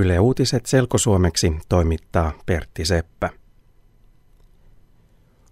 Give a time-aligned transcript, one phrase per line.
[0.00, 3.30] Yle Uutiset selkosuomeksi toimittaa Pertti Seppä.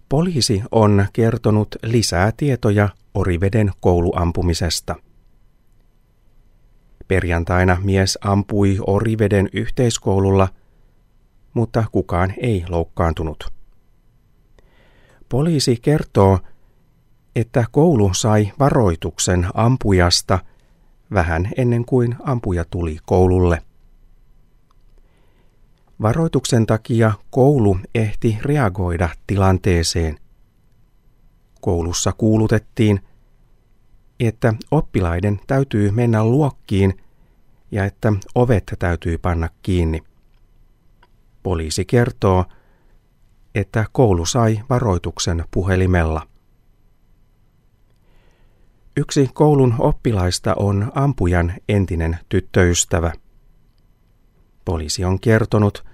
[0.09, 4.95] Poliisi on kertonut lisää tietoja Oriveden kouluampumisesta.
[7.07, 10.47] Perjantaina mies ampui Oriveden yhteiskoululla,
[11.53, 13.53] mutta kukaan ei loukkaantunut.
[15.29, 16.39] Poliisi kertoo,
[17.35, 20.39] että koulu sai varoituksen ampujasta
[21.13, 23.61] vähän ennen kuin ampuja tuli koululle.
[26.01, 30.17] Varoituksen takia koulu ehti reagoida tilanteeseen.
[31.61, 32.99] Koulussa kuulutettiin,
[34.19, 36.97] että oppilaiden täytyy mennä luokkiin
[37.71, 40.03] ja että ovet täytyy panna kiinni.
[41.43, 42.45] Poliisi kertoo,
[43.55, 46.27] että koulu sai varoituksen puhelimella.
[48.97, 53.13] Yksi koulun oppilaista on ampujan entinen tyttöystävä.
[54.65, 55.85] Poliisi on kertonut,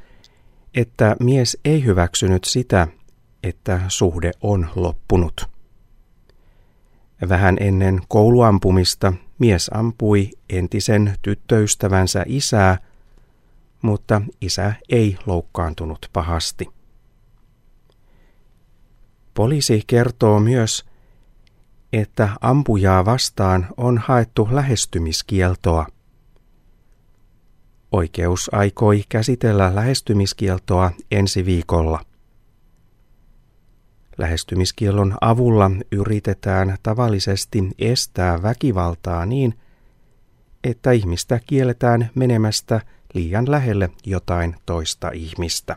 [0.73, 2.88] että mies ei hyväksynyt sitä,
[3.44, 5.49] että suhde on loppunut.
[7.30, 12.77] Vähän ennen kouluampumista mies ampui entisen tyttöystävänsä isää,
[13.81, 16.69] mutta isä ei loukkaantunut pahasti.
[19.33, 20.86] Poliisi kertoo myös,
[21.93, 25.88] että ampujaa vastaan on haettu lähestymiskieltoa.
[27.95, 31.99] Oikeus aikoi käsitellä lähestymiskieltoa ensi viikolla.
[34.17, 39.53] Lähestymiskiellon avulla yritetään tavallisesti estää väkivaltaa niin,
[40.63, 42.81] että ihmistä kielletään menemästä
[43.13, 45.75] liian lähelle jotain toista ihmistä.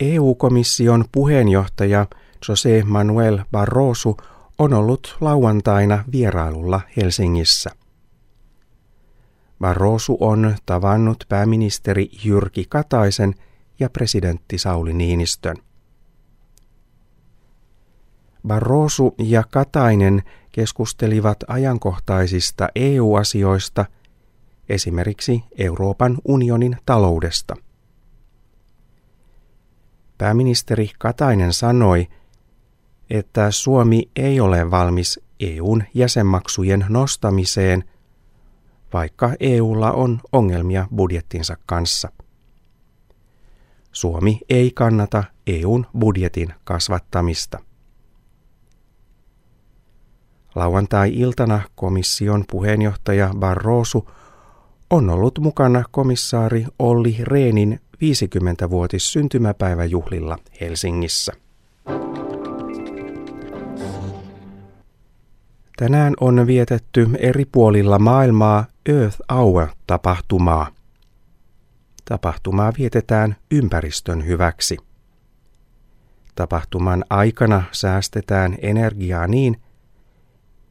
[0.00, 2.06] EU-komission puheenjohtaja
[2.48, 4.16] Jose Manuel Barroso
[4.58, 7.70] on ollut lauantaina vierailulla Helsingissä.
[9.60, 13.34] Barroso on tavannut pääministeri Jyrki Kataisen
[13.80, 15.56] ja presidentti Sauli Niinistön.
[18.46, 23.84] Barroso ja Katainen keskustelivat ajankohtaisista EU-asioista,
[24.68, 27.56] esimerkiksi Euroopan unionin taloudesta.
[30.18, 32.08] Pääministeri Katainen sanoi,
[33.14, 37.84] että Suomi ei ole valmis EUn jäsenmaksujen nostamiseen,
[38.92, 42.08] vaikka EUlla on ongelmia budjettinsa kanssa.
[43.92, 47.58] Suomi ei kannata EUn budjetin kasvattamista.
[50.54, 54.06] Lauantai-iltana komission puheenjohtaja Barroso
[54.90, 61.43] on ollut mukana komissaari Olli Reenin 50-vuotis syntymäpäiväjuhlilla Helsingissä.
[65.76, 70.66] Tänään on vietetty eri puolilla maailmaa Earth Hour-tapahtumaa.
[72.04, 74.76] Tapahtumaa vietetään ympäristön hyväksi.
[76.34, 79.60] Tapahtuman aikana säästetään energiaa niin,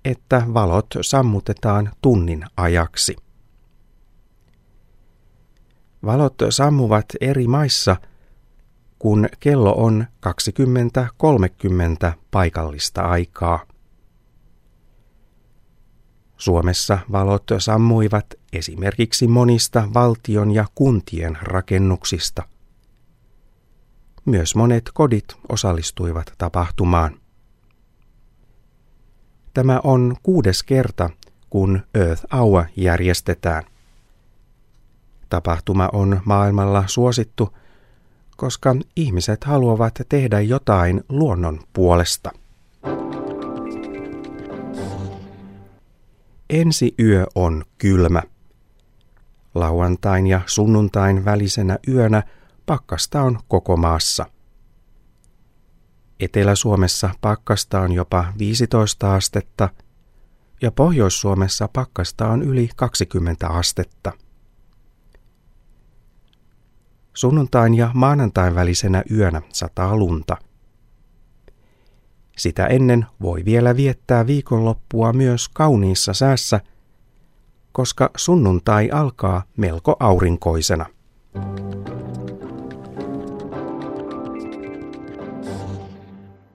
[0.06, 3.16] että valot sammutetaan tunnin ajaksi.
[6.06, 7.96] Valot sammuvat eri maissa,
[9.00, 10.06] kun kello on
[12.08, 13.73] 20.30 paikallista aikaa.
[16.44, 22.44] Suomessa valot sammuivat esimerkiksi monista valtion ja kuntien rakennuksista.
[24.26, 27.18] Myös monet kodit osallistuivat tapahtumaan.
[29.54, 31.10] Tämä on kuudes kerta,
[31.50, 33.64] kun Earth Hour järjestetään.
[35.30, 37.58] Tapahtuma on maailmalla suosittu,
[38.38, 42.32] koska ihmiset haluavat tehdä jotain luonnon puolesta.
[46.54, 48.22] Ensi yö on kylmä.
[49.56, 52.24] Lauantain ja sunnuntain välisenä yönä
[52.66, 54.26] pakkasta on koko maassa.
[56.20, 59.70] Etelä-Suomessa pakkasta on jopa 15 astetta
[60.62, 64.12] ja Pohjois-Suomessa pakkasta on yli 20 astetta.
[67.14, 70.38] Sunnuntain ja maanantain välisenä yönä sataa lunta.
[72.38, 76.60] Sitä ennen voi vielä viettää viikonloppua myös kauniissa säässä,
[77.72, 80.86] koska sunnuntai alkaa melko aurinkoisena.